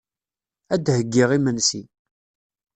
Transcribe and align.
Ad 0.73 0.81
d-heyyiɣ 0.85 1.29
imensi. 1.37 1.81